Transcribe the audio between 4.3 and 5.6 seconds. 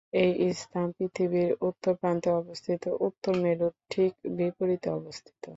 বিপরীতে অবস্থিত।